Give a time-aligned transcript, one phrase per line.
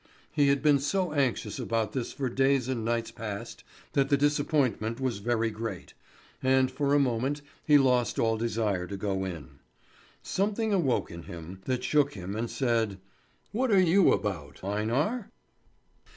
[0.31, 3.63] He had been so anxious about this for days and nights past
[3.93, 5.93] that the disappointment was very great,
[6.41, 9.59] and for a moment he lost all desire to go in.
[10.23, 12.99] Something awoke in him, that shook him and said:
[13.51, 15.29] "What are you about, Einar?"